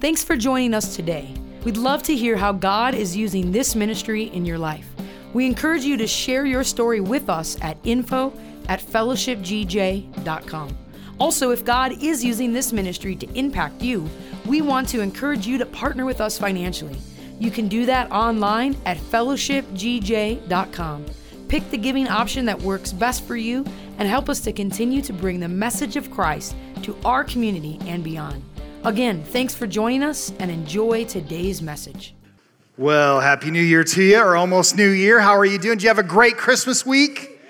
[0.00, 1.34] Thanks for joining us today.
[1.64, 4.88] We'd love to hear how God is using this ministry in your life.
[5.32, 8.32] We encourage you to share your story with us at info
[8.68, 10.78] at fellowshipgj.com.
[11.18, 14.08] Also, if God is using this ministry to impact you,
[14.46, 16.96] we want to encourage you to partner with us financially.
[17.40, 21.06] You can do that online at fellowshipgj.com.
[21.48, 23.64] Pick the giving option that works best for you
[23.98, 28.04] and help us to continue to bring the message of Christ to our community and
[28.04, 28.44] beyond.
[28.84, 32.14] Again, thanks for joining us and enjoy today's message.
[32.76, 35.18] Well, Happy New Year to you, or almost New Year.
[35.18, 35.78] How are you doing?
[35.78, 37.40] Do you have a great Christmas week?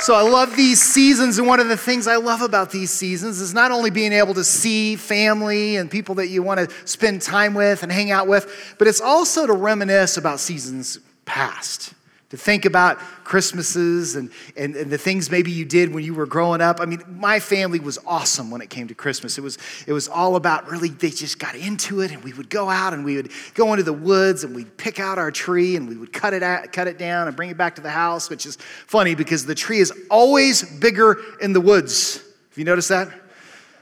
[0.00, 3.40] So, I love these seasons, and one of the things I love about these seasons
[3.40, 7.22] is not only being able to see family and people that you want to spend
[7.22, 11.94] time with and hang out with, but it's also to reminisce about seasons past
[12.30, 16.26] to think about Christmases and, and, and, the things maybe you did when you were
[16.26, 16.78] growing up.
[16.78, 19.38] I mean, my family was awesome when it came to Christmas.
[19.38, 19.56] It was,
[19.86, 22.92] it was all about really, they just got into it, and we would go out
[22.92, 25.96] and we would go into the woods and we'd pick out our tree and we
[25.96, 28.44] would cut it, out, cut it down and bring it back to the house, which
[28.44, 32.16] is funny because the tree is always bigger in the woods.
[32.16, 33.08] Have you noticed that?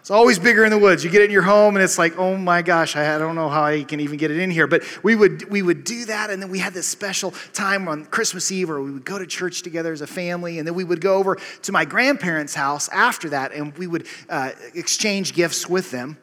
[0.07, 1.03] It's always bigger in the woods.
[1.03, 3.49] You get it in your home, and it's like, oh my gosh, I don't know
[3.49, 4.69] how I can even get it in here.
[4.69, 8.05] But we would we would do that, and then we had this special time on
[8.05, 10.84] Christmas Eve, where we would go to church together as a family, and then we
[10.84, 15.69] would go over to my grandparents' house after that, and we would uh, exchange gifts
[15.69, 16.19] with them.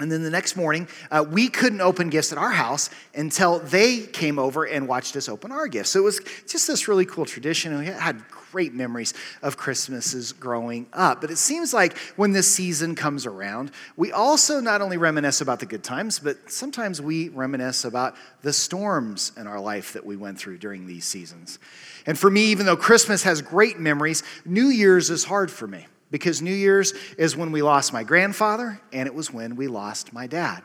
[0.00, 4.00] And then the next morning, uh, we couldn't open gifts at our house until they
[4.00, 5.90] came over and watched us open our gifts.
[5.90, 7.72] So it was just this really cool tradition.
[7.72, 11.20] And we had great memories of Christmases growing up.
[11.20, 15.60] But it seems like when this season comes around, we also not only reminisce about
[15.60, 20.16] the good times, but sometimes we reminisce about the storms in our life that we
[20.16, 21.58] went through during these seasons.
[22.06, 25.86] And for me, even though Christmas has great memories, New Year's is hard for me
[26.10, 30.12] because New Year's is when we lost my grandfather and it was when we lost
[30.12, 30.62] my dad.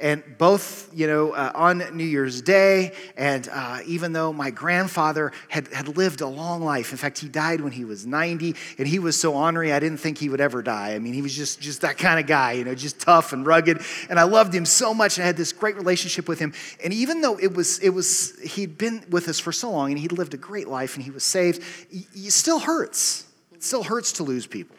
[0.00, 5.30] And both, you know, uh, on New Year's Day, and uh, even though my grandfather
[5.48, 8.88] had, had lived a long life, in fact, he died when he was 90, and
[8.88, 10.94] he was so ornery, I didn't think he would ever die.
[10.94, 13.44] I mean, he was just, just that kind of guy, you know, just tough and
[13.44, 13.82] rugged.
[14.08, 16.54] And I loved him so much, and I had this great relationship with him.
[16.82, 19.98] And even though it was, it was, he'd been with us for so long, and
[19.98, 23.26] he'd lived a great life, and he was saved, it still hurts.
[23.52, 24.76] It still hurts to lose people.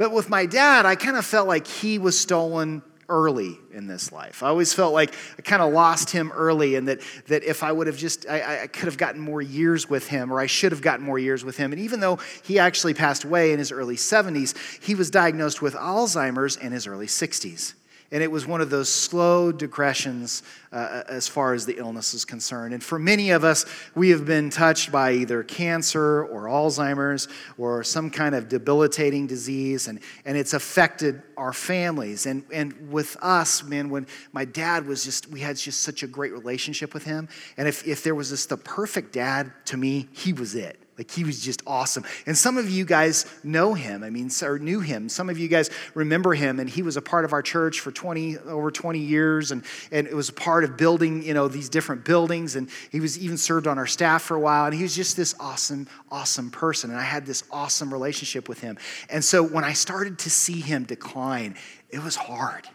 [0.00, 2.80] But with my dad, I kind of felt like he was stolen
[3.10, 4.42] early in this life.
[4.42, 7.70] I always felt like I kind of lost him early, and that, that if I
[7.70, 10.72] would have just, I, I could have gotten more years with him, or I should
[10.72, 11.70] have gotten more years with him.
[11.72, 15.74] And even though he actually passed away in his early 70s, he was diagnosed with
[15.74, 17.74] Alzheimer's in his early 60s.
[18.12, 22.24] And it was one of those slow digressions uh, as far as the illness is
[22.24, 22.74] concerned.
[22.74, 27.84] And for many of us, we have been touched by either cancer or Alzheimer's or
[27.84, 32.26] some kind of debilitating disease, and, and it's affected our families.
[32.26, 36.08] And, and with us, man, when my dad was just, we had just such a
[36.08, 37.28] great relationship with him.
[37.56, 40.79] And if, if there was just the perfect dad to me, he was it.
[41.00, 42.04] Like he was just awesome.
[42.26, 44.04] And some of you guys know him.
[44.04, 45.08] I mean, or knew him.
[45.08, 46.60] Some of you guys remember him.
[46.60, 49.50] And he was a part of our church for 20, over 20 years.
[49.50, 52.54] And, and it was a part of building, you know, these different buildings.
[52.54, 54.66] And he was even served on our staff for a while.
[54.66, 56.90] And he was just this awesome, awesome person.
[56.90, 58.76] And I had this awesome relationship with him.
[59.08, 61.56] And so when I started to see him decline,
[61.88, 62.68] it was hard.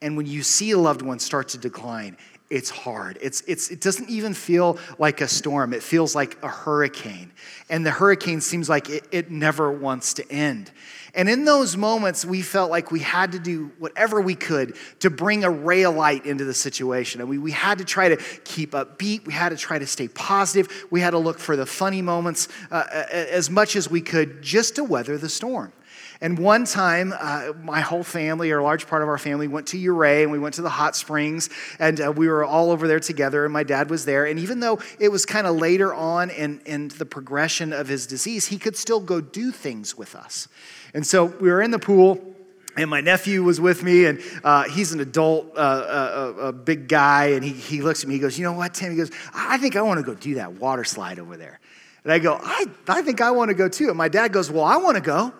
[0.00, 2.16] And when you see a loved one start to decline,
[2.50, 3.16] it's hard.
[3.22, 7.30] It's, it's, it doesn't even feel like a storm, it feels like a hurricane.
[7.68, 10.72] And the hurricane seems like it, it never wants to end.
[11.14, 15.10] And in those moments, we felt like we had to do whatever we could to
[15.10, 17.20] bring a ray of light into the situation.
[17.20, 19.26] And we, we had to try to keep upbeat.
[19.26, 20.86] We had to try to stay positive.
[20.90, 24.76] We had to look for the funny moments uh, as much as we could just
[24.76, 25.72] to weather the storm.
[26.22, 29.66] And one time, uh, my whole family, or a large part of our family, went
[29.68, 31.48] to Ouray and we went to the hot springs
[31.78, 34.26] and uh, we were all over there together and my dad was there.
[34.26, 38.06] And even though it was kind of later on in, in the progression of his
[38.06, 40.48] disease, he could still go do things with us.
[40.92, 42.20] And so we were in the pool
[42.76, 46.52] and my nephew was with me, and uh, he's an adult, uh, uh, uh, a
[46.52, 48.92] big guy, and he, he looks at me, he goes, You know what, Tim?
[48.92, 51.58] He goes, I think I want to go do that water slide over there.
[52.04, 53.88] And I go, I, I think I want to go too.
[53.88, 55.34] And my dad goes, Well, I want to go.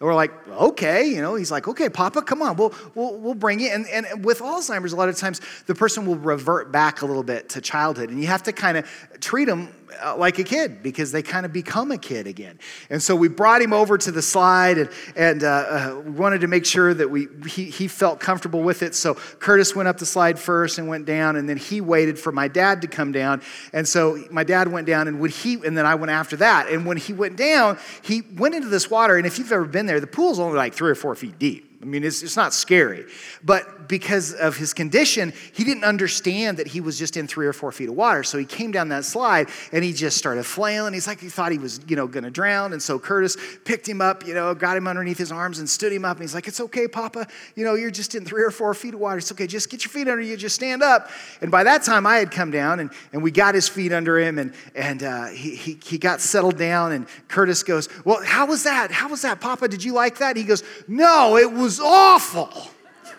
[0.00, 3.34] And we're like, okay, you know, he's like, okay, Papa, come on, we'll, we'll, we'll
[3.34, 3.68] bring you.
[3.68, 7.22] And, and with Alzheimer's, a lot of times the person will revert back a little
[7.22, 8.10] bit to childhood.
[8.10, 8.88] And you have to kind of
[9.20, 9.72] treat them
[10.16, 12.58] like a kid because they kind of become a kid again.
[12.90, 16.40] And so we brought him over to the slide and, and uh, uh, we wanted
[16.42, 18.94] to make sure that we, he, he felt comfortable with it.
[18.94, 22.32] So Curtis went up the slide first and went down, and then he waited for
[22.32, 23.42] my dad to come down.
[23.72, 26.68] And so my dad went down, and when he, and then I went after that.
[26.68, 29.16] And when he went down, he went into this water.
[29.16, 31.73] And if you've ever been there, the pool's only like three or four feet deep.
[31.84, 33.04] I mean, it's, it's not scary.
[33.42, 37.52] But because of his condition, he didn't understand that he was just in three or
[37.52, 38.22] four feet of water.
[38.22, 40.94] So he came down that slide and he just started flailing.
[40.94, 42.72] He's like, he thought he was, you know, going to drown.
[42.72, 43.36] And so Curtis
[43.66, 46.16] picked him up, you know, got him underneath his arms and stood him up.
[46.16, 47.26] And he's like, it's okay, Papa.
[47.54, 49.18] You know, you're just in three or four feet of water.
[49.18, 49.46] It's okay.
[49.46, 50.38] Just get your feet under you.
[50.38, 51.10] Just stand up.
[51.42, 54.18] And by that time, I had come down and, and we got his feet under
[54.18, 56.92] him and, and uh, he, he, he got settled down.
[56.92, 58.90] And Curtis goes, well, how was that?
[58.90, 59.68] How was that, Papa?
[59.68, 60.38] Did you like that?
[60.38, 62.68] He goes, no, it was awful.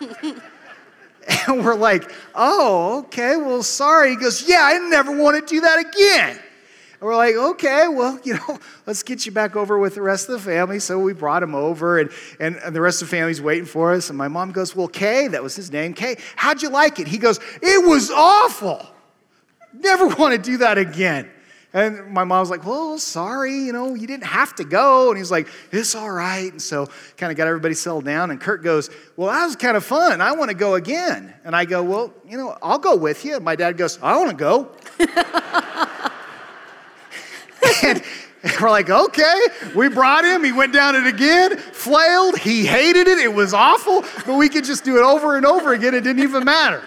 [0.00, 4.10] and we're like, oh, okay, well, sorry.
[4.10, 6.38] He goes, yeah, I never want to do that again.
[7.00, 10.28] And we're like, okay, well, you know, let's get you back over with the rest
[10.28, 10.78] of the family.
[10.78, 12.10] So we brought him over, and,
[12.40, 14.08] and, and, the rest of the family's waiting for us.
[14.08, 17.06] And my mom goes, well, Kay, that was his name, Kay, how'd you like it?
[17.06, 18.86] He goes, it was awful.
[19.72, 21.30] Never want to do that again.
[21.72, 25.10] And my mom was like, well, sorry, you know, you didn't have to go.
[25.10, 26.50] And he's like, it's all right.
[26.50, 28.30] And so kind of got everybody settled down.
[28.30, 30.20] And Kurt goes, well, that was kind of fun.
[30.20, 31.34] I want to go again.
[31.44, 33.36] And I go, well, you know, I'll go with you.
[33.36, 34.70] And my dad goes, I want to go.
[37.84, 38.02] and,
[38.60, 39.40] we're like, okay.
[39.74, 40.44] We brought him.
[40.44, 42.38] He went down it again, flailed.
[42.38, 43.18] He hated it.
[43.18, 45.94] It was awful, but we could just do it over and over again.
[45.94, 46.82] It didn't even matter.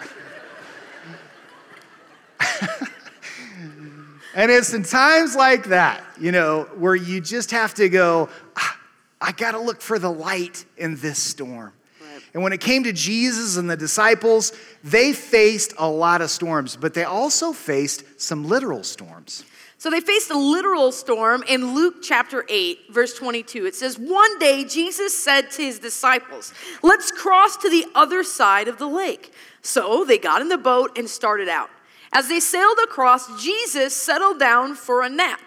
[4.35, 8.77] And it's in times like that, you know, where you just have to go, ah,
[9.19, 11.73] I got to look for the light in this storm.
[11.99, 12.23] Right.
[12.33, 14.53] And when it came to Jesus and the disciples,
[14.83, 19.43] they faced a lot of storms, but they also faced some literal storms.
[19.79, 23.65] So they faced a literal storm in Luke chapter 8, verse 22.
[23.65, 26.53] It says, One day Jesus said to his disciples,
[26.83, 29.31] Let's cross to the other side of the lake.
[29.61, 31.69] So they got in the boat and started out.
[32.11, 35.41] As they sailed across, Jesus settled down for a nap.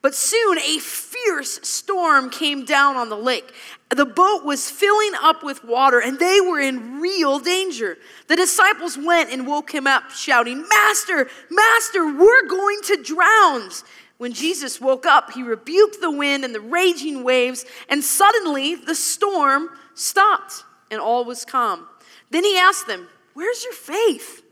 [0.00, 3.52] But soon a fierce storm came down on the lake.
[3.90, 7.98] The boat was filling up with water and they were in real danger.
[8.28, 13.70] The disciples went and woke him up, shouting, Master, Master, we're going to drown.
[14.18, 18.94] When Jesus woke up, he rebuked the wind and the raging waves, and suddenly the
[18.94, 21.86] storm stopped and all was calm.
[22.30, 24.42] Then he asked them, Where's your faith?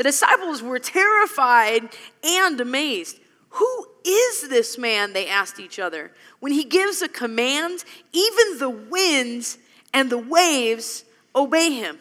[0.00, 1.90] The disciples were terrified
[2.24, 3.20] and amazed.
[3.50, 5.12] Who is this man?
[5.12, 6.10] They asked each other.
[6.38, 9.58] When he gives a command, even the winds
[9.92, 11.04] and the waves
[11.36, 11.98] obey him.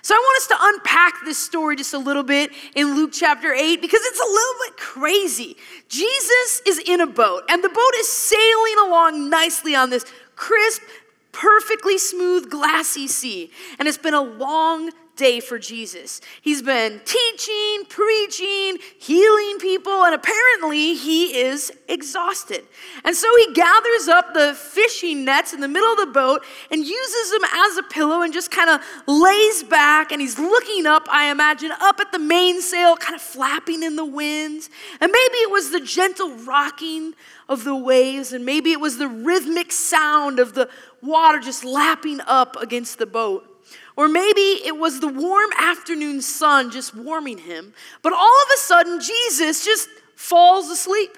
[0.00, 3.52] So I want us to unpack this story just a little bit in Luke chapter
[3.52, 5.56] 8 because it's a little bit crazy.
[5.90, 10.80] Jesus is in a boat, and the boat is sailing along nicely on this crisp,
[11.32, 13.50] perfectly smooth, glassy sea.
[13.78, 16.20] And it's been a long day for Jesus.
[16.42, 22.64] He's been teaching, preaching, healing people, and apparently he is exhausted.
[23.04, 26.84] And so he gathers up the fishing nets in the middle of the boat and
[26.84, 31.06] uses them as a pillow and just kind of lays back and he's looking up,
[31.10, 34.70] I imagine, up at the mainsail, kind of flapping in the winds.
[35.00, 37.14] And maybe it was the gentle rocking
[37.48, 40.68] of the waves, and maybe it was the rhythmic sound of the
[41.02, 43.53] water just lapping up against the boat.
[43.96, 48.58] Or maybe it was the warm afternoon sun just warming him, but all of a
[48.58, 51.16] sudden, Jesus just falls asleep.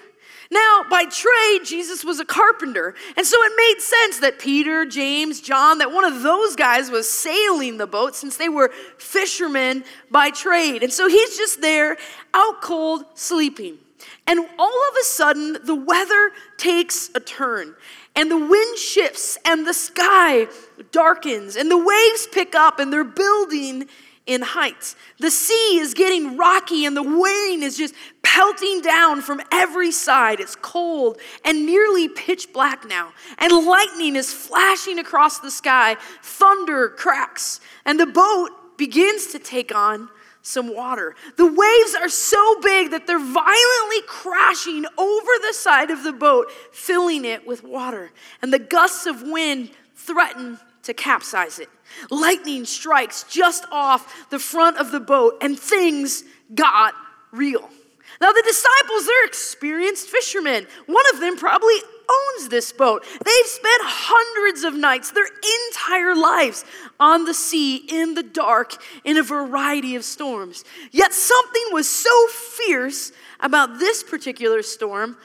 [0.49, 2.95] Now, by trade, Jesus was a carpenter.
[3.17, 7.09] And so it made sense that Peter, James, John, that one of those guys was
[7.09, 10.83] sailing the boat since they were fishermen by trade.
[10.83, 11.97] And so he's just there,
[12.33, 13.77] out cold, sleeping.
[14.25, 17.75] And all of a sudden, the weather takes a turn
[18.17, 20.47] and the wind shifts and the sky
[20.91, 23.87] darkens and the waves pick up and they're building
[24.25, 24.95] in height.
[25.19, 27.93] The sea is getting rocky and the wind is just
[28.23, 30.39] pelting down from every side.
[30.39, 33.13] It's cold and nearly pitch black now.
[33.37, 35.95] And lightning is flashing across the sky.
[36.23, 40.09] Thunder cracks and the boat begins to take on
[40.47, 41.15] some water.
[41.35, 46.49] The waves are so big that they're violently crashing over the side of the boat,
[46.71, 48.11] filling it with water.
[48.41, 51.69] And the gusts of wind threaten to capsize it.
[52.09, 56.23] Lightning strikes just off the front of the boat, and things
[56.55, 56.93] got
[57.31, 57.69] real.
[58.19, 60.67] Now, the disciples, they're experienced fishermen.
[60.85, 61.75] One of them probably
[62.09, 63.03] owns this boat.
[63.03, 65.27] They've spent hundreds of nights, their
[65.69, 66.65] entire lives,
[66.99, 70.63] on the sea in the dark in a variety of storms.
[70.91, 75.17] Yet something was so fierce about this particular storm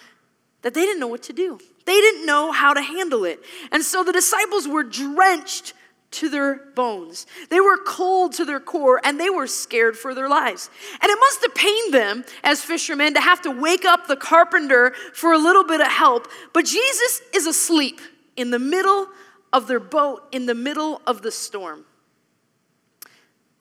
[0.62, 1.58] that they didn't know what to do.
[1.84, 3.40] They didn't know how to handle it.
[3.72, 5.74] And so the disciples were drenched
[6.12, 7.26] to their bones.
[7.50, 10.70] They were cold to their core and they were scared for their lives.
[11.00, 14.92] And it must have pained them as fishermen to have to wake up the carpenter
[15.14, 16.28] for a little bit of help.
[16.52, 18.00] But Jesus is asleep
[18.36, 19.08] in the middle
[19.52, 21.84] of their boat in the middle of the storm.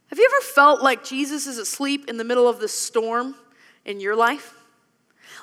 [0.08, 3.36] Have you ever felt like Jesus is asleep in the middle of the storm
[3.86, 4.56] in your life?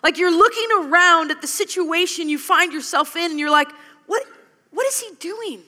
[0.02, 3.68] Like you're looking around at the situation you find yourself in and you're like,
[4.06, 4.22] what,
[4.70, 5.62] what is he doing?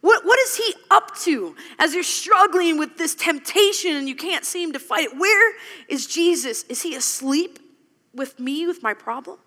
[0.00, 4.44] What, what is he up to as you're struggling with this temptation and you can't
[4.44, 5.18] seem to fight it?
[5.18, 5.54] Where
[5.88, 6.62] is Jesus?
[6.64, 7.58] Is he asleep
[8.14, 9.38] with me, with my problem?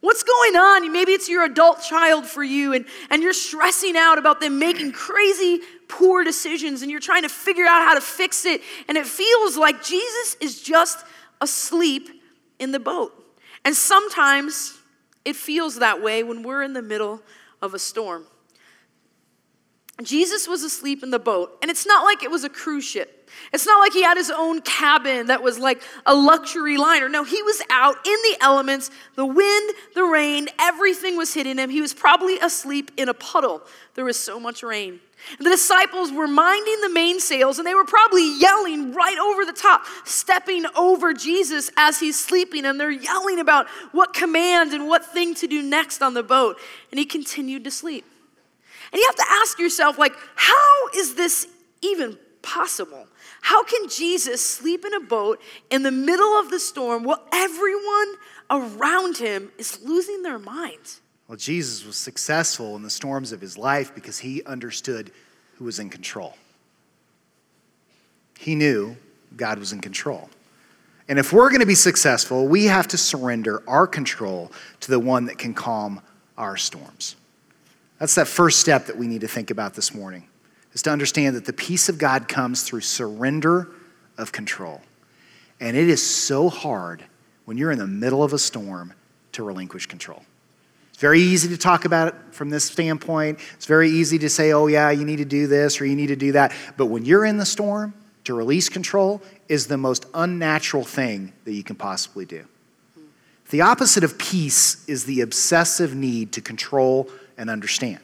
[0.00, 0.92] What's going on?
[0.92, 4.92] Maybe it's your adult child for you, and, and you're stressing out about them making
[4.92, 9.06] crazy, poor decisions, and you're trying to figure out how to fix it, and it
[9.06, 11.04] feels like Jesus is just
[11.40, 12.08] asleep
[12.60, 13.12] in the boat.
[13.64, 14.78] And sometimes
[15.24, 17.20] it feels that way when we're in the middle
[17.60, 18.24] of a storm.
[20.02, 23.18] Jesus was asleep in the boat, and it's not like it was a cruise ship.
[23.52, 27.08] It's not like he had his own cabin that was like a luxury liner.
[27.08, 31.68] No, he was out in the elements, the wind, the rain, everything was hitting him.
[31.68, 33.62] He was probably asleep in a puddle.
[33.94, 35.00] There was so much rain.
[35.38, 39.84] The disciples were minding the mainsails and they were probably yelling right over the top,
[40.04, 42.64] stepping over Jesus as he's sleeping.
[42.64, 46.56] And they're yelling about what command and what thing to do next on the boat.
[46.92, 48.04] And he continued to sleep.
[48.92, 51.46] And you have to ask yourself, like, how is this
[51.82, 53.06] even possible?
[53.40, 55.40] How can Jesus sleep in a boat
[55.70, 58.14] in the middle of the storm while everyone
[58.50, 61.00] around him is losing their minds?
[61.28, 65.10] Well, Jesus was successful in the storms of his life because he understood
[65.56, 66.34] who was in control.
[68.38, 68.96] He knew
[69.36, 70.30] God was in control.
[71.08, 74.98] And if we're going to be successful, we have to surrender our control to the
[74.98, 76.00] one that can calm
[76.36, 77.16] our storms.
[77.98, 80.28] That's that first step that we need to think about this morning
[80.72, 83.68] is to understand that the peace of God comes through surrender
[84.16, 84.80] of control.
[85.60, 87.04] And it is so hard
[87.44, 88.92] when you're in the middle of a storm
[89.32, 90.22] to relinquish control.
[90.90, 93.38] It's very easy to talk about it from this standpoint.
[93.54, 96.08] It's very easy to say, oh, yeah, you need to do this or you need
[96.08, 96.52] to do that.
[96.76, 101.52] But when you're in the storm, to release control is the most unnatural thing that
[101.52, 102.44] you can possibly do.
[103.48, 108.00] The opposite of peace is the obsessive need to control and understand.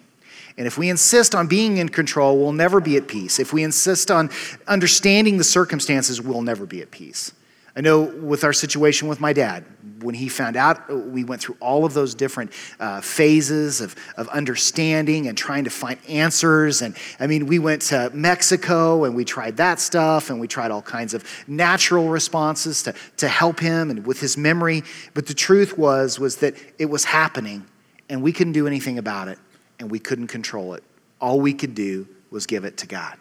[0.57, 3.39] And if we insist on being in control, we'll never be at peace.
[3.41, 4.31] If we insist on
[4.67, 7.33] understanding the circumstances, we'll never be at peace.
[7.77, 9.65] I know with our situation with my dad,
[10.01, 14.29] when he found out, we went through all of those different uh, phases of, of
[14.29, 16.83] understanding and trying to find answers.
[16.83, 20.71] And I mean, we went to Mexico and we tried that stuff and we tried
[20.71, 24.85] all kinds of natural responses to, to help him and with his memory.
[25.15, 27.67] But the truth was, was that it was happening
[28.09, 29.39] and we couldn't do anything about it
[29.79, 30.85] and we couldn't control it.
[31.21, 33.17] All we could do was give it to God.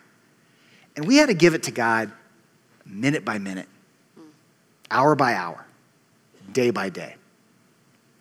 [0.96, 2.12] And we had to give it to God
[2.86, 3.68] minute by minute,
[4.92, 5.66] hour by hour,
[6.52, 7.16] day by day.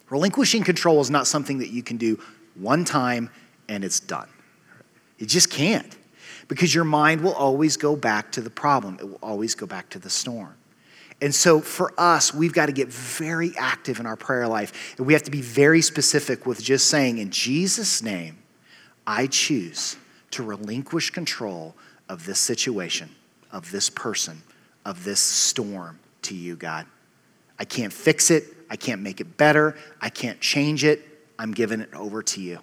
[0.09, 2.21] Relinquishing control is not something that you can do
[2.55, 3.31] one time
[3.69, 4.29] and it's done.
[5.19, 5.97] You just can't
[6.49, 9.89] because your mind will always go back to the problem, it will always go back
[9.91, 10.55] to the storm.
[11.23, 14.97] And so for us, we've got to get very active in our prayer life.
[14.99, 18.39] And we have to be very specific with just saying, in Jesus' name,
[19.07, 19.97] I choose
[20.33, 21.77] to relinquish control
[22.09, 23.09] of this situation,
[23.53, 24.43] of this person,
[24.85, 26.87] of this storm to you, God.
[27.57, 28.45] I can't fix it.
[28.69, 29.77] I can't make it better.
[30.01, 31.01] I can't change it.
[31.39, 32.59] I'm giving it over to you.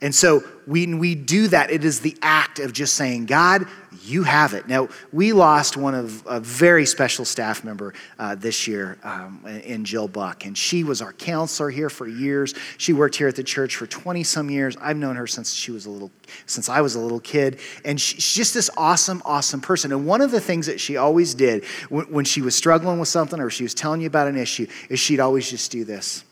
[0.00, 3.66] And so when we do that, it is the act of just saying, God,
[4.04, 4.66] you have it.
[4.66, 9.84] Now, we lost one of a very special staff member uh, this year um, in
[9.84, 12.54] Jill Buck, and she was our counselor here for years.
[12.78, 14.76] She worked here at the church for 20 some years.
[14.80, 16.10] I've known her since she was a little,
[16.46, 19.92] since I was a little kid, and she's just this awesome, awesome person.
[19.92, 23.08] And one of the things that she always did when, when she was struggling with
[23.08, 26.24] something or she was telling you about an issue is she'd always just do this,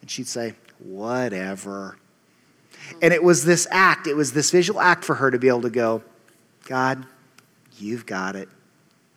[0.00, 1.96] and she'd say, "Whatever."
[3.00, 5.62] And it was this act, it was this visual act for her to be able
[5.62, 6.02] to go,
[6.64, 7.04] God,
[7.78, 8.48] you've got it.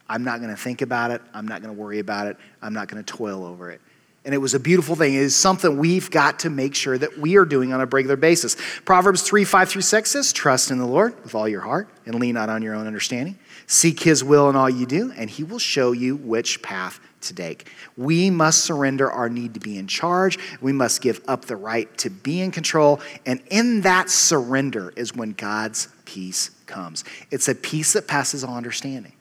[0.07, 1.21] I'm not going to think about it.
[1.33, 2.37] I'm not going to worry about it.
[2.61, 3.81] I'm not going to toil over it.
[4.23, 5.13] And it was a beautiful thing.
[5.13, 8.15] It is something we've got to make sure that we are doing on a regular
[8.15, 8.57] basis.
[8.83, 12.15] Proverbs 3 5 through 6 says, Trust in the Lord with all your heart and
[12.15, 13.37] lean not on your own understanding.
[13.67, 17.35] Seek his will in all you do, and he will show you which path to
[17.35, 17.67] take.
[17.97, 20.39] We must surrender our need to be in charge.
[20.59, 23.01] We must give up the right to be in control.
[23.27, 27.03] And in that surrender is when God's peace comes.
[27.31, 29.13] It's a peace that passes all understanding.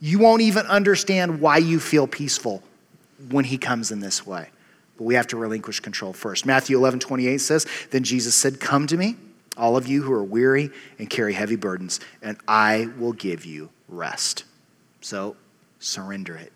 [0.00, 2.62] You won't even understand why you feel peaceful
[3.30, 4.50] when He comes in this way.
[4.96, 6.46] But we have to relinquish control first.
[6.46, 9.16] Matthew 11, 28 says, Then Jesus said, Come to me,
[9.56, 13.70] all of you who are weary and carry heavy burdens, and I will give you
[13.88, 14.44] rest.
[15.00, 15.36] So
[15.78, 16.52] surrender it.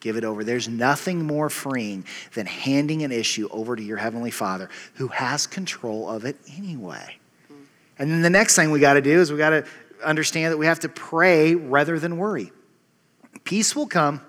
[0.00, 0.44] Give it over.
[0.44, 2.04] There's nothing more freeing
[2.34, 7.16] than handing an issue over to your Heavenly Father who has control of it anyway.
[7.98, 9.64] And then the next thing we got to do is we got to
[10.04, 12.52] understand that we have to pray rather than worry.
[13.44, 14.20] Peace will come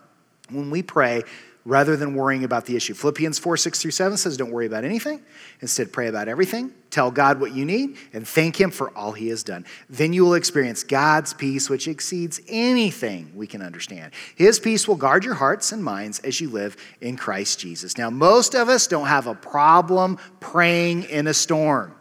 [0.49, 1.23] when we pray
[1.65, 2.93] rather than worrying about the issue.
[2.93, 5.21] Philippians 4 6 through 7 says, Don't worry about anything.
[5.61, 6.71] Instead, pray about everything.
[6.91, 9.65] Tell God what you need and thank Him for all He has done.
[9.89, 14.13] Then you will experience God's peace, which exceeds anything we can understand.
[14.35, 17.97] His peace will guard your hearts and minds as you live in Christ Jesus.
[17.97, 21.95] Now, most of us don't have a problem praying in a storm.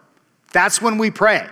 [0.55, 1.49] That's when we pray.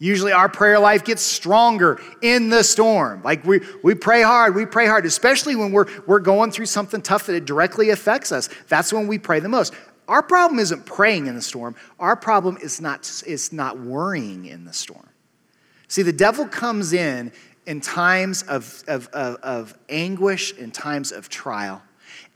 [0.00, 3.22] Usually our prayer life gets stronger in the storm.
[3.22, 7.00] Like we, we pray hard, we pray hard, especially when we're, we're going through something
[7.00, 8.48] tough that it directly affects us.
[8.68, 9.74] That's when we pray the most.
[10.08, 11.76] Our problem isn't praying in the storm.
[12.00, 15.08] Our problem is not, is not worrying in the storm.
[15.86, 17.32] See, the devil comes in
[17.64, 21.80] in times of, of, of, of anguish, in times of trial,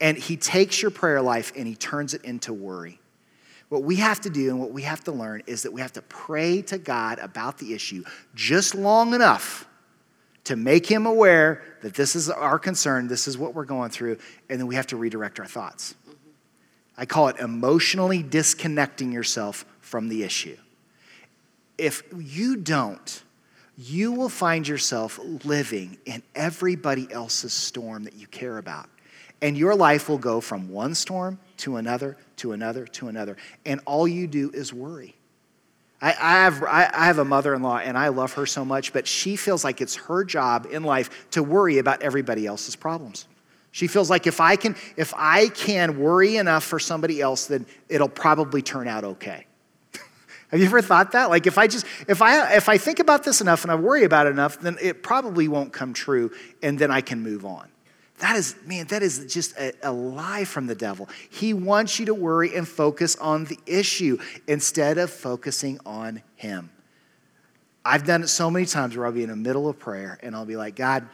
[0.01, 3.01] and he takes your prayer life and he turns it into worry.
[3.71, 5.93] What we have to do and what we have to learn is that we have
[5.93, 9.67] to pray to God about the issue just long enough
[10.45, 14.19] to make Him aware that this is our concern, this is what we're going through,
[14.49, 15.95] and then we have to redirect our thoughts.
[16.99, 20.57] I call it emotionally disconnecting yourself from the issue.
[21.79, 23.23] If you don't,
[23.79, 28.89] you will find yourself living in everybody else's storm that you care about.
[29.43, 33.37] And your life will go from one storm to another, to another, to another.
[33.65, 35.17] And all you do is worry.
[36.03, 38.65] I, I have, I, I have a mother in law, and I love her so
[38.65, 42.77] much, but she feels like it's her job in life to worry about everybody else's
[42.77, 43.27] problems.
[43.73, 47.67] She feels like if I can, if I can worry enough for somebody else, then
[47.89, 49.47] it'll probably turn out okay.
[50.51, 51.31] Have you ever thought that?
[51.31, 54.03] Like if I just if I if I think about this enough and I worry
[54.03, 56.33] about it enough, then it probably won't come true,
[56.63, 57.70] and then I can move on.
[58.21, 61.09] That is, man, that is just a, a, lie from the devil.
[61.31, 66.71] He wants you to worry and focus on the issue instead of focusing on him.
[67.83, 70.37] I've done it so many times where I'll be in the middle of prayer and
[70.37, 71.09] I'll be like, God,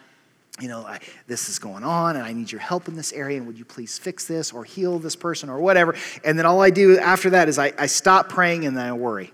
[0.60, 0.98] you know, I,
[1.28, 3.64] this is going on and I need your help in this area and would you
[3.64, 5.94] please fix this or heal this person or whatever.
[6.24, 8.92] And then all I do after that is I, I stop praying and then I
[8.94, 9.32] worry.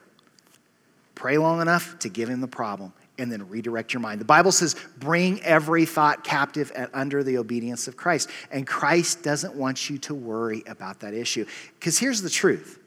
[1.14, 2.92] Pray long enough to give him the problem
[3.22, 4.20] and then redirect your mind.
[4.20, 8.28] The Bible says, bring every thought captive and under the obedience of Christ.
[8.50, 11.46] And Christ doesn't want you to worry about that issue.
[11.78, 12.80] Because here's the truth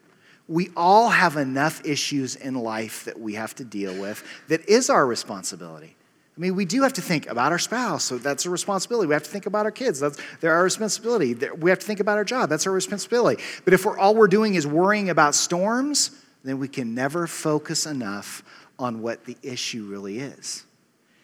[0.47, 4.89] we all have enough issues in life that we have to deal with that is
[4.89, 5.95] our responsibility.
[6.37, 9.07] I mean, we do have to think about our spouse, so that's a responsibility.
[9.07, 11.33] We have to think about our kids, that's they're our responsibility.
[11.33, 13.41] We have to think about our job, that's our responsibility.
[13.63, 16.11] But if we're, all we're doing is worrying about storms,
[16.43, 18.43] then we can never focus enough
[18.77, 20.65] on what the issue really is.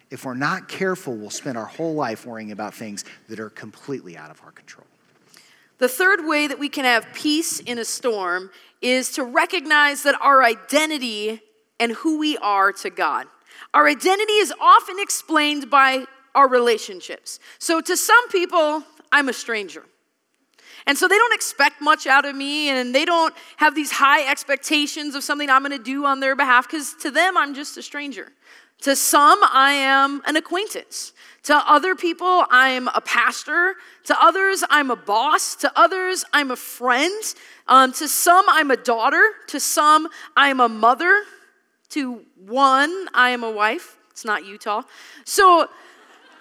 [0.09, 4.17] If we're not careful, we'll spend our whole life worrying about things that are completely
[4.17, 4.85] out of our control.
[5.77, 10.15] The third way that we can have peace in a storm is to recognize that
[10.21, 11.41] our identity
[11.79, 13.27] and who we are to God.
[13.73, 17.39] Our identity is often explained by our relationships.
[17.57, 19.83] So to some people, I'm a stranger.
[20.87, 24.29] And so they don't expect much out of me and they don't have these high
[24.29, 27.81] expectations of something I'm to do on their behalf because to them, I'm just a
[27.81, 28.31] stranger.
[28.81, 31.13] To some, I am an acquaintance.
[31.43, 33.75] To other people, I'm a pastor.
[34.05, 35.55] To others, I'm a boss.
[35.57, 37.23] To others, I'm a friend.
[37.67, 39.23] Um, to some, I'm a daughter.
[39.47, 41.23] To some, I'm a mother.
[41.89, 43.97] To one, I am a wife.
[44.09, 44.81] It's not Utah.
[45.25, 45.69] So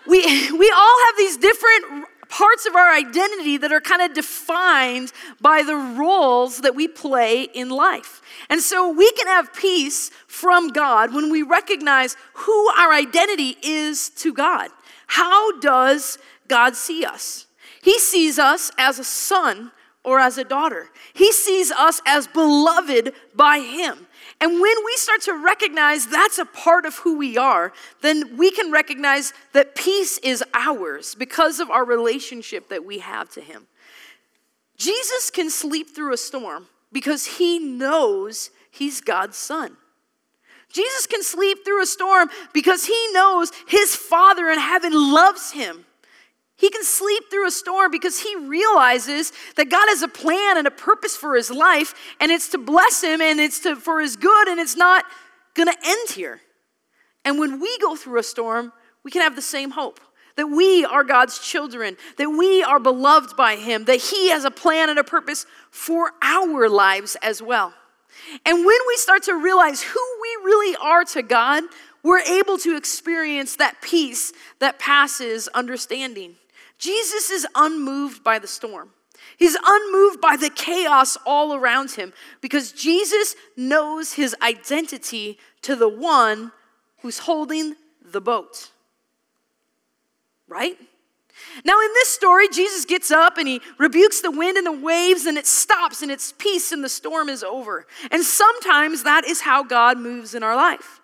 [0.07, 0.23] we,
[0.53, 5.63] we all have these different parts of our identity that are kind of defined by
[5.63, 8.23] the roles that we play in life.
[8.49, 14.11] And so we can have peace from God when we recognize who our identity is
[14.11, 14.71] to God.
[15.09, 17.47] How does God see us?
[17.83, 19.73] He sees us as a son
[20.05, 20.89] or as a daughter.
[21.13, 24.07] He sees us as beloved by Him.
[24.41, 28.51] And when we start to recognize that's a part of who we are, then we
[28.51, 33.67] can recognize that peace is ours because of our relationship that we have to Him.
[34.79, 39.77] Jesus can sleep through a storm because He knows He's God's Son.
[40.73, 45.85] Jesus can sleep through a storm because He knows His Father in heaven loves Him
[46.61, 50.67] he can sleep through a storm because he realizes that God has a plan and
[50.67, 54.17] a purpose for his life, and it's to bless him and it's to, for his
[54.17, 55.07] good, and it's not
[55.55, 56.43] gonna end here.
[57.25, 60.01] And when we go through a storm, we can have the same hope
[60.37, 64.51] that we are God's children, that we are beloved by him, that he has a
[64.51, 67.73] plan and a purpose for our lives as well.
[68.45, 71.65] And when we start to realize who we really are to God,
[72.03, 76.37] we're able to experience that peace that passes understanding.
[76.81, 78.91] Jesus is unmoved by the storm.
[79.37, 85.89] He's unmoved by the chaos all around him because Jesus knows his identity to the
[85.89, 86.53] one
[87.03, 88.71] who's holding the boat.
[90.49, 90.77] Right?
[91.65, 95.27] Now, in this story, Jesus gets up and he rebukes the wind and the waves,
[95.27, 97.87] and it stops and it's peace, and the storm is over.
[98.11, 101.00] And sometimes that is how God moves in our life.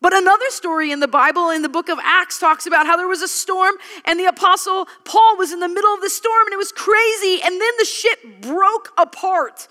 [0.00, 3.08] But another story in the Bible, in the book of Acts, talks about how there
[3.08, 3.74] was a storm
[4.06, 7.40] and the apostle Paul was in the middle of the storm and it was crazy.
[7.44, 9.68] And then the ship broke apart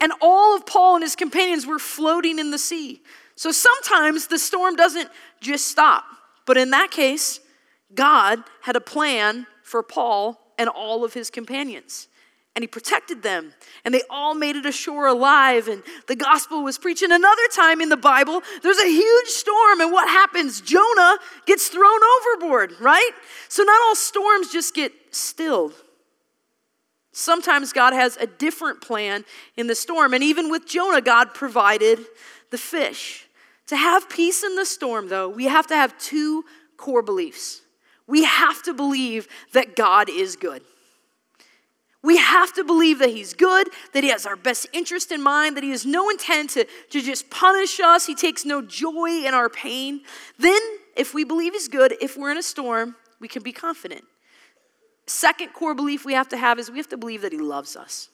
[0.00, 3.02] and all of Paul and his companions were floating in the sea.
[3.34, 5.10] So sometimes the storm doesn't
[5.40, 6.04] just stop.
[6.46, 7.40] But in that case,
[7.94, 12.08] God had a plan for Paul and all of his companions
[12.54, 13.52] and he protected them
[13.84, 17.02] and they all made it ashore alive and the gospel was preached.
[17.02, 20.60] And another time in the bible there's a huge storm and what happens?
[20.60, 23.10] Jonah gets thrown overboard right?
[23.48, 25.74] So not all storms just get stilled.
[27.12, 29.24] Sometimes god has a different plan
[29.56, 31.98] in the storm and even with jonah god provided
[32.50, 33.26] the fish.
[33.68, 36.44] To have peace in the storm though we have to have two
[36.76, 37.62] core beliefs.
[38.06, 40.62] We have to believe that god is good
[42.04, 45.56] we have to believe that He's good, that He has our best interest in mind,
[45.56, 49.32] that He has no intent to, to just punish us, He takes no joy in
[49.32, 50.02] our pain.
[50.38, 50.60] Then,
[50.96, 54.04] if we believe He's good, if we're in a storm, we can be confident.
[55.06, 57.74] Second core belief we have to have is we have to believe that He loves
[57.74, 58.10] us.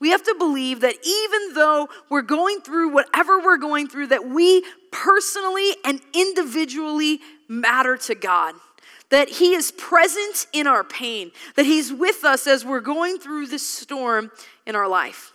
[0.00, 4.26] We have to believe that even though we're going through whatever we're going through, that
[4.28, 8.54] we personally and individually matter to God
[9.14, 13.46] that He is present in our pain, that He's with us as we're going through
[13.46, 14.32] this storm
[14.66, 15.32] in our life.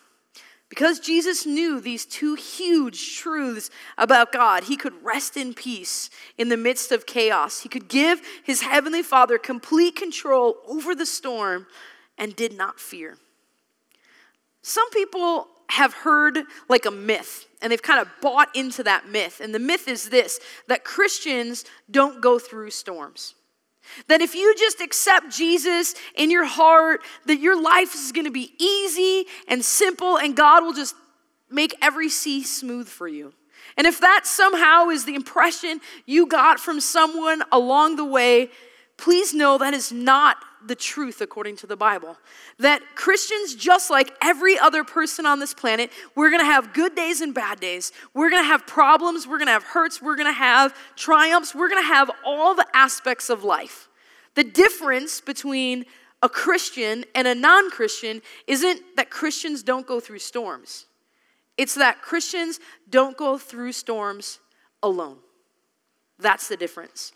[0.68, 6.50] Because Jesus knew these two huge truths about God, he could rest in peace in
[6.50, 7.62] the midst of chaos.
[7.62, 11.66] He could give his heavenly Father complete control over the storm
[12.18, 13.18] and did not fear.
[14.62, 19.40] Some people have heard like a myth and they've kind of bought into that myth.
[19.40, 23.36] And the myth is this that Christians don't go through storms.
[24.08, 28.32] That if you just accept Jesus in your heart, that your life is going to
[28.32, 30.96] be easy and simple, and God will just
[31.50, 33.34] make every sea smooth for you.
[33.78, 38.50] And if that somehow is the impression you got from someone along the way,
[38.98, 42.18] please know that is not the truth according to the Bible.
[42.60, 47.22] That Christians, just like every other person on this planet, we're gonna have good days
[47.22, 47.92] and bad days.
[48.14, 52.12] We're gonna have problems, we're gonna have hurts, we're gonna have triumphs, we're gonna have
[52.26, 53.88] all the aspects of life.
[54.36, 55.86] The difference between
[56.22, 60.86] a Christian and a non Christian isn't that Christians don't go through storms,
[61.58, 64.40] it's that Christians don't go through storms
[64.84, 65.18] alone.
[66.20, 67.14] That's the difference.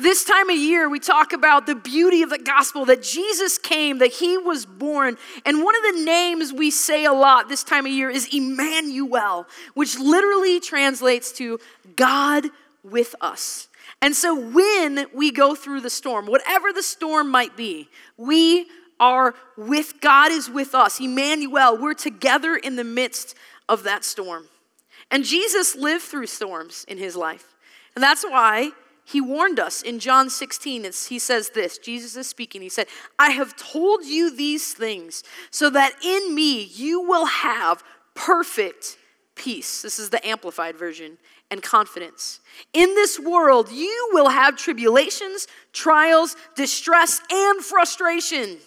[0.00, 3.98] This time of year, we talk about the beauty of the gospel that Jesus came,
[3.98, 5.16] that he was born.
[5.44, 9.46] And one of the names we say a lot this time of year is Emmanuel,
[9.74, 11.58] which literally translates to
[11.96, 12.44] God
[12.84, 13.68] with us.
[14.00, 18.66] And so when we go through the storm, whatever the storm might be, we
[19.00, 21.00] are with God is with us.
[21.00, 23.34] Emmanuel, we're together in the midst
[23.68, 24.46] of that storm.
[25.10, 27.54] And Jesus lived through storms in his life.
[27.96, 28.70] And that's why
[29.10, 30.84] he warned us in John 16.
[31.08, 32.60] he says this Jesus is speaking.
[32.60, 37.82] He said, I have told you these things so that in me you will have
[38.14, 38.98] perfect
[39.34, 39.80] peace.
[39.80, 41.16] This is the amplified version
[41.50, 42.40] and confidence.
[42.74, 48.58] In this world, you will have tribulations, trials, distress, and frustration.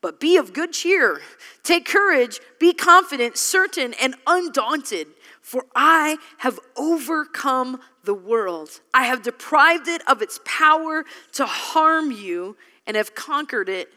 [0.00, 1.20] But be of good cheer.
[1.62, 5.08] Take courage, be confident, certain, and undaunted.
[5.42, 8.80] For I have overcome the world.
[8.92, 13.88] I have deprived it of its power to harm you and have conquered it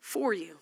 [0.00, 0.58] for you.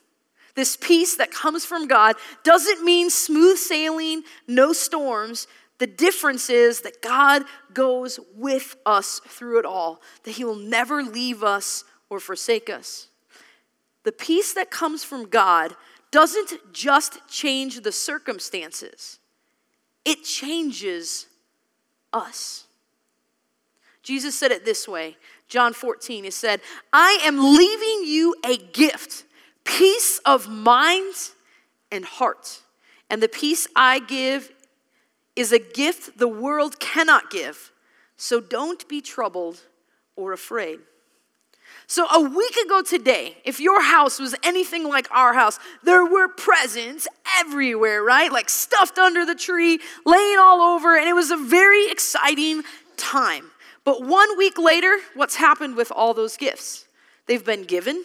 [0.55, 5.49] This peace that comes from God doesn't mean smooth sailing, no storms.
[5.79, 11.03] The difference is that God goes with us through it all, that He will never
[11.03, 13.09] leave us or forsake us.
[14.05, 15.75] The peace that comes from God
[16.13, 19.19] doesn't just change the circumstances,
[20.05, 21.27] it changes
[22.13, 22.67] us.
[24.05, 25.17] Jesus said it this way
[25.49, 26.61] John 14, he said,
[26.93, 29.25] I am leaving you a gift,
[29.65, 31.15] peace of mind
[31.91, 32.61] and heart.
[33.11, 34.53] And the peace I give
[35.35, 37.73] is a gift the world cannot give.
[38.17, 39.61] So don't be troubled
[40.17, 40.79] or afraid.
[41.87, 46.29] So, a week ago today, if your house was anything like our house, there were
[46.29, 47.07] presents
[47.41, 48.33] everywhere, right?
[48.33, 52.63] Like stuffed under the tree, laying all over, and it was a very exciting
[52.97, 53.51] time.
[53.85, 56.87] But one week later, what's happened with all those gifts?
[57.27, 58.05] They've been given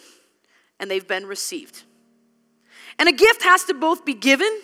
[0.79, 1.83] and they've been received.
[2.97, 4.61] And a gift has to both be given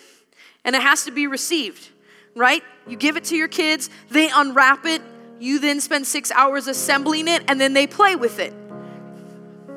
[0.64, 1.88] and it has to be received,
[2.34, 2.62] right?
[2.86, 5.00] You give it to your kids, they unwrap it,
[5.38, 8.52] you then spend six hours assembling it, and then they play with it.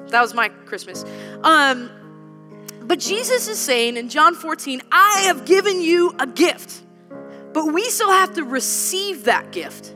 [0.07, 1.05] That was my Christmas.
[1.43, 1.89] Um,
[2.83, 6.81] but Jesus is saying in John 14, I have given you a gift,
[7.53, 9.93] but we still have to receive that gift.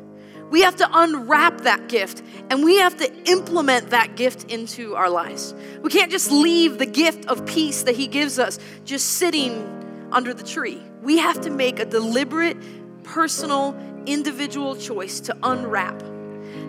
[0.53, 5.09] We have to unwrap that gift and we have to implement that gift into our
[5.09, 5.55] lives.
[5.81, 10.31] We can't just leave the gift of peace that He gives us just sitting under
[10.31, 10.79] the tree.
[11.01, 12.55] We have to make a deliberate,
[13.01, 15.99] personal, individual choice to unwrap.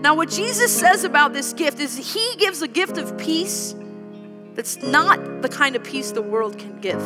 [0.01, 3.75] Now, what Jesus says about this gift is He gives a gift of peace
[4.55, 7.03] that's not the kind of peace the world can give.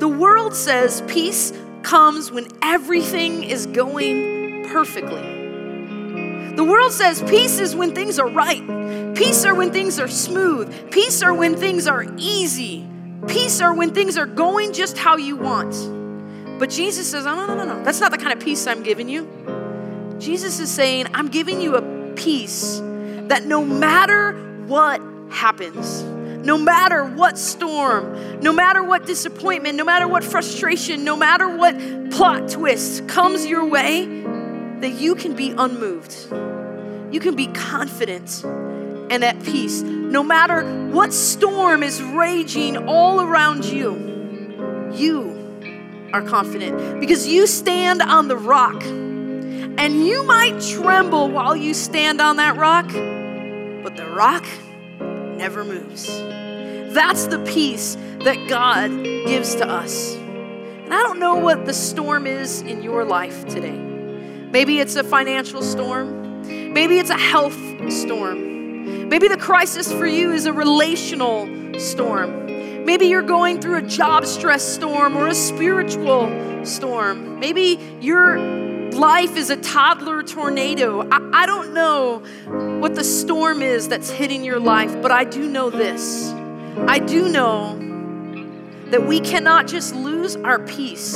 [0.00, 1.52] The world says peace
[1.84, 5.39] comes when everything is going perfectly.
[6.56, 9.14] The world says peace is when things are right.
[9.14, 10.90] Peace are when things are smooth.
[10.90, 12.86] Peace are when things are easy.
[13.28, 15.74] Peace are when things are going just how you want.
[16.58, 17.84] But Jesus says, oh, no, no, no, no.
[17.84, 19.28] That's not the kind of peace I'm giving you.
[20.18, 22.80] Jesus is saying, I'm giving you a peace
[23.28, 24.32] that no matter
[24.66, 26.02] what happens,
[26.44, 31.76] no matter what storm, no matter what disappointment, no matter what frustration, no matter what
[32.10, 34.06] plot twist comes your way,
[34.80, 36.28] that you can be unmoved
[37.10, 39.82] you can be confident and at peace.
[39.82, 45.36] No matter what storm is raging all around you, you
[46.12, 48.82] are confident because you stand on the rock.
[48.84, 52.86] And you might tremble while you stand on that rock,
[53.82, 54.44] but the rock
[55.36, 56.06] never moves.
[56.94, 60.14] That's the peace that God gives to us.
[60.14, 63.89] And I don't know what the storm is in your life today.
[64.50, 66.72] Maybe it's a financial storm.
[66.72, 67.56] Maybe it's a health
[67.92, 69.08] storm.
[69.08, 72.84] Maybe the crisis for you is a relational storm.
[72.84, 77.38] Maybe you're going through a job stress storm or a spiritual storm.
[77.38, 78.38] Maybe your
[78.90, 81.08] life is a toddler tornado.
[81.08, 82.22] I, I, don't know
[82.80, 86.30] what the storm is that's hitting your life, but I do know this.
[86.88, 87.76] I do know
[88.90, 91.14] that we cannot just lose our peace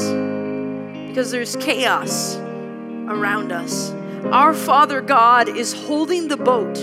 [1.09, 2.37] because there's chaos
[3.09, 3.93] around us.
[4.33, 6.79] Our Father God is holding the boat,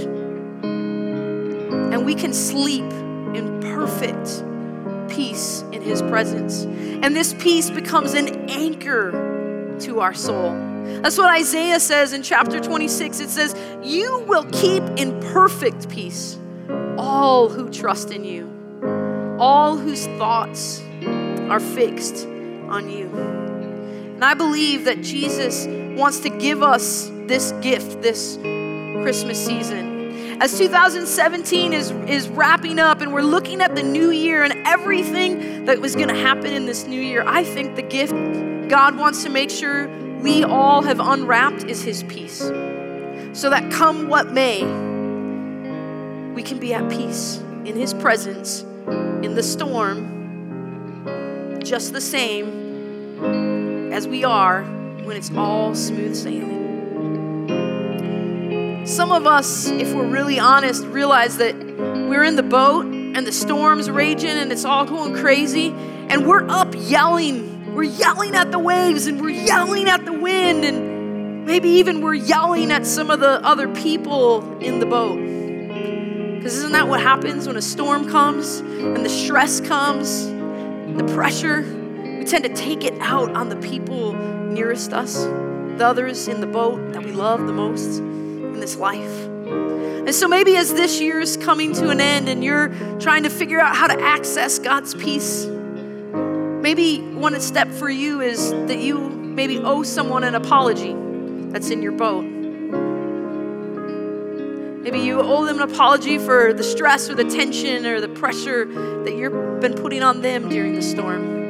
[0.63, 2.91] and we can sleep
[3.33, 4.43] in perfect
[5.09, 6.63] peace in His presence.
[6.63, 10.53] And this peace becomes an anchor to our soul.
[11.01, 13.19] That's what Isaiah says in chapter 26.
[13.19, 16.37] It says, You will keep in perfect peace
[16.97, 20.81] all who trust in you, all whose thoughts
[21.49, 23.07] are fixed on you.
[23.07, 28.37] And I believe that Jesus wants to give us this gift this
[29.01, 30.39] Christmas season.
[30.41, 35.65] As 2017 is, is wrapping up and we're looking at the new year and everything
[35.65, 38.13] that was going to happen in this new year, I think the gift
[38.67, 39.87] God wants to make sure
[40.19, 42.39] we all have unwrapped is His peace.
[43.33, 44.63] So that come what may,
[46.33, 54.07] we can be at peace in His presence in the storm, just the same as
[54.07, 56.61] we are when it's all smooth sailing.
[58.85, 63.31] Some of us, if we're really honest, realize that we're in the boat and the
[63.31, 65.69] storm's raging and it's all going crazy,
[66.09, 67.73] and we're up yelling.
[67.73, 72.15] We're yelling at the waves and we're yelling at the wind, and maybe even we're
[72.15, 75.17] yelling at some of the other people in the boat.
[76.35, 81.80] Because isn't that what happens when a storm comes and the stress comes, the pressure?
[82.21, 86.45] We tend to take it out on the people nearest us, the others in the
[86.45, 89.25] boat that we love the most in this life.
[89.25, 92.67] And so maybe as this year is coming to an end and you're
[92.99, 98.51] trying to figure out how to access God's peace, maybe one step for you is
[98.51, 100.95] that you maybe owe someone an apology
[101.49, 102.21] that's in your boat.
[104.83, 108.65] Maybe you owe them an apology for the stress or the tension or the pressure
[109.05, 111.40] that you've been putting on them during the storm.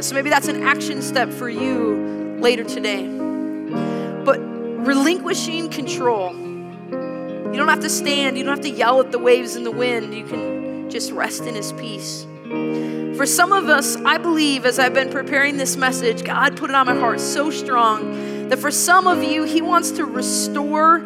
[0.00, 3.06] So maybe that's an action step for you later today
[4.24, 6.34] But relinquishing control.
[6.34, 9.70] You don't have to stand, you don't have to yell at the waves and the
[9.70, 10.14] wind.
[10.14, 12.26] You can just rest in His peace.
[13.16, 16.76] For some of us, I believe as I've been preparing this message, God put it
[16.76, 21.02] on my heart so strong that for some of you, He wants to restore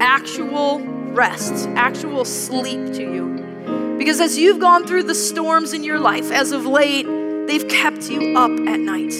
[0.00, 3.96] actual rest, actual sleep to you.
[3.98, 7.06] Because as you've gone through the storms in your life as of late,
[7.48, 9.14] they've kept you up at night.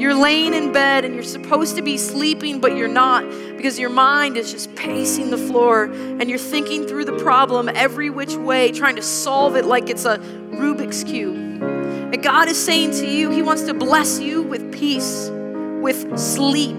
[0.00, 3.22] You're laying in bed and you're supposed to be sleeping, but you're not
[3.56, 8.10] because your mind is just pacing the floor and you're thinking through the problem every
[8.10, 11.36] which way, trying to solve it like it's a Rubik's Cube.
[11.62, 16.76] And God is saying to you, He wants to bless you with peace, with sleep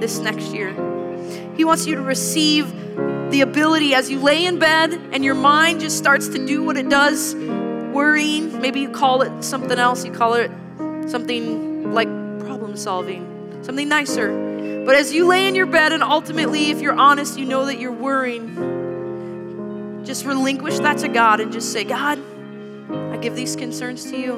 [0.00, 0.72] this next year.
[1.56, 2.70] He wants you to receive
[3.32, 6.76] the ability as you lay in bed and your mind just starts to do what
[6.76, 7.34] it does,
[7.96, 8.60] worrying.
[8.60, 10.50] Maybe you call it something else, you call it
[11.08, 12.08] something like
[12.40, 14.84] problem solving, something nicer.
[14.84, 17.80] But as you lay in your bed, and ultimately, if you're honest, you know that
[17.80, 18.54] you're worrying,
[20.04, 22.20] just relinquish that to God and just say, God,
[22.90, 24.36] I give these concerns to you.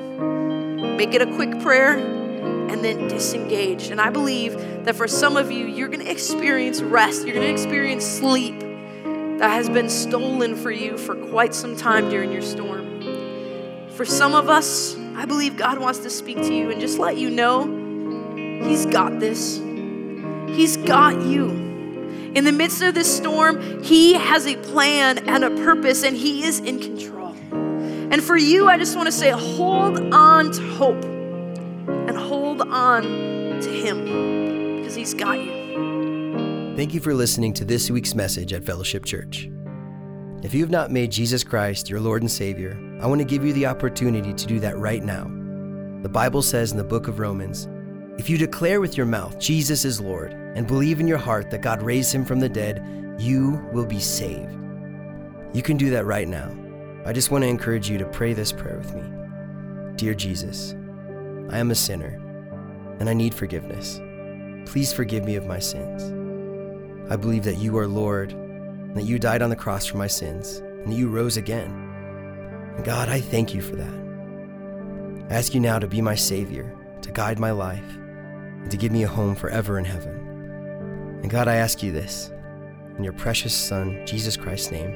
[0.96, 3.88] Make it a quick prayer and then disengage.
[3.88, 7.46] And I believe that for some of you, you're going to experience rest, you're going
[7.46, 12.42] to experience sleep that has been stolen for you for quite some time during your
[12.42, 12.87] storm.
[13.98, 17.16] For some of us, I believe God wants to speak to you and just let
[17.16, 17.64] you know
[18.64, 19.56] He's got this.
[19.56, 21.48] He's got you.
[22.36, 26.44] In the midst of this storm, He has a plan and a purpose, and He
[26.44, 27.34] is in control.
[27.50, 33.02] And for you, I just want to say hold on to hope and hold on
[33.02, 36.76] to Him because He's got you.
[36.76, 39.50] Thank you for listening to this week's message at Fellowship Church.
[40.44, 43.44] If you have not made Jesus Christ your Lord and Savior, I want to give
[43.44, 45.24] you the opportunity to do that right now.
[46.02, 47.68] The Bible says in the book of Romans,
[48.18, 51.62] if you declare with your mouth Jesus is Lord and believe in your heart that
[51.62, 52.84] God raised him from the dead,
[53.16, 54.52] you will be saved.
[55.54, 56.52] You can do that right now.
[57.06, 59.94] I just want to encourage you to pray this prayer with me.
[59.94, 60.74] Dear Jesus,
[61.50, 62.20] I am a sinner
[62.98, 64.00] and I need forgiveness.
[64.68, 66.02] Please forgive me of my sins.
[67.10, 70.08] I believe that you are Lord and that you died on the cross for my
[70.08, 71.87] sins and that you rose again.
[72.84, 75.28] God, I thank you for that.
[75.30, 78.92] I ask you now to be my Savior, to guide my life, and to give
[78.92, 81.20] me a home forever in heaven.
[81.22, 82.32] And God, I ask you this
[82.96, 84.90] in your precious Son, Jesus Christ's name.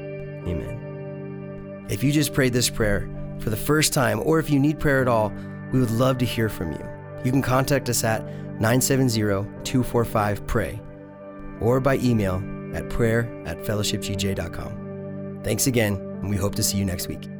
[0.47, 1.85] Amen.
[1.89, 5.01] If you just prayed this prayer for the first time, or if you need prayer
[5.01, 5.33] at all,
[5.71, 6.85] we would love to hear from you.
[7.23, 8.23] You can contact us at
[8.59, 9.19] 970
[9.63, 10.79] 245 PRAY
[11.59, 12.43] or by email
[12.75, 15.41] at prayer at fellowshipgj.com.
[15.43, 17.32] Thanks again, and we hope to see you next week.